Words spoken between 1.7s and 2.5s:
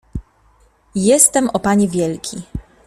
wielki.